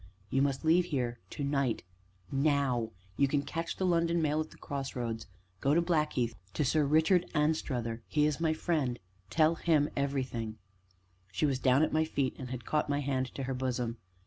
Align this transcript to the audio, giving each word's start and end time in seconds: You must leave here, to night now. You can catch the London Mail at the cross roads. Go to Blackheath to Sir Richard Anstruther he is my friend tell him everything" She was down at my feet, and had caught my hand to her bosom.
You 0.31 0.41
must 0.41 0.65
leave 0.65 0.85
here, 0.85 1.19
to 1.29 1.43
night 1.43 1.83
now. 2.31 2.89
You 3.17 3.27
can 3.27 3.43
catch 3.43 3.75
the 3.75 3.85
London 3.85 4.19
Mail 4.19 4.41
at 4.41 4.49
the 4.49 4.57
cross 4.57 4.95
roads. 4.95 5.27
Go 5.59 5.75
to 5.75 5.79
Blackheath 5.83 6.33
to 6.55 6.65
Sir 6.65 6.85
Richard 6.85 7.27
Anstruther 7.35 8.01
he 8.07 8.25
is 8.25 8.39
my 8.41 8.51
friend 8.53 8.97
tell 9.29 9.53
him 9.53 9.91
everything" 9.95 10.57
She 11.31 11.45
was 11.45 11.59
down 11.59 11.83
at 11.83 11.93
my 11.93 12.03
feet, 12.03 12.35
and 12.39 12.49
had 12.49 12.65
caught 12.65 12.89
my 12.89 13.01
hand 13.01 13.27
to 13.35 13.43
her 13.43 13.53
bosom. 13.53 13.97